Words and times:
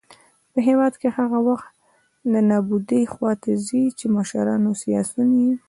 يـو 0.51 0.59
هـېواد 0.67 0.93
هـغه 1.17 1.39
وخـت 1.47 1.73
د 2.31 2.33
نـابـودۍ 2.49 3.03
خـواتـه 3.13 3.51
ځـي 3.65 3.83
،چـې 3.97 4.05
مـشران 4.15 4.61
او 4.69 4.73
سـياسيون 4.81 5.29
يـې 5.43 5.51